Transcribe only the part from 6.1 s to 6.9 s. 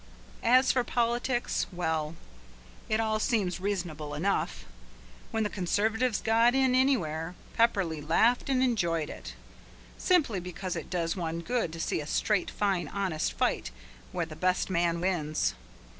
got in